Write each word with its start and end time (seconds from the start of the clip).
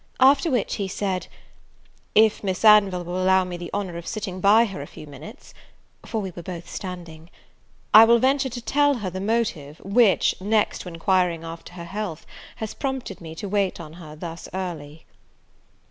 After 0.19 0.49
which 0.49 0.77
he 0.77 0.87
said, 0.87 1.27
"If 2.15 2.43
Miss 2.43 2.65
Anville 2.65 3.03
will 3.03 3.21
allow 3.21 3.43
me 3.43 3.55
the 3.55 3.69
honour 3.71 3.97
of 3.97 4.07
sitting 4.07 4.39
by 4.41 4.65
her 4.65 4.81
a 4.81 4.87
few 4.87 5.05
minutes 5.05 5.53
(for 6.07 6.19
we 6.23 6.31
were 6.31 6.41
both 6.41 6.67
standing) 6.67 7.29
I 7.93 8.05
will 8.05 8.17
venture 8.17 8.49
to 8.49 8.61
tell 8.61 8.95
her 8.95 9.11
the 9.11 9.21
motive 9.21 9.77
which, 9.83 10.41
next 10.41 10.79
to 10.79 10.87
enquiring 10.89 11.43
after 11.43 11.73
her 11.73 11.85
health, 11.85 12.25
has 12.55 12.73
prompted 12.73 13.21
me 13.21 13.35
to 13.35 13.47
wait 13.47 13.79
on 13.79 13.93
her 14.01 14.15
thus 14.15 14.49
early." 14.55 15.05